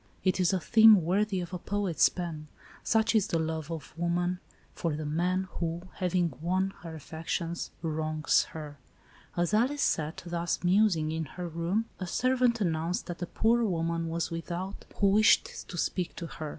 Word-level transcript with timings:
It 0.23 0.39
is 0.39 0.51
a 0.51 0.59
theme 0.59 1.03
worthy 1.03 1.41
of 1.41 1.53
a 1.53 1.59
poet's 1.59 2.09
pen. 2.09 2.47
Such 2.83 3.13
is 3.13 3.27
the 3.27 3.37
love 3.37 3.69
of 3.69 3.93
wo 3.95 4.09
man 4.09 4.39
for 4.73 4.95
the 4.95 5.05
man, 5.05 5.47
who, 5.59 5.83
having 5.97 6.33
won 6.41 6.73
her 6.81 6.95
affections, 6.95 7.69
wrongs 7.83 8.45
her. 8.45 8.79
As 9.37 9.53
Alice 9.53 9.83
sat, 9.83 10.23
thus 10.25 10.63
musing, 10.63 11.11
in 11.11 11.25
her 11.25 11.47
room, 11.47 11.85
a 11.99 12.07
servant 12.07 12.59
announced 12.59 13.05
that 13.05 13.21
a 13.21 13.27
poor 13.27 13.63
woman 13.63 14.09
was 14.09 14.31
with 14.31 14.51
out, 14.51 14.85
who 14.95 15.09
wished 15.11 15.67
to 15.69 15.77
speak 15.77 16.15
to 16.15 16.25
her. 16.25 16.49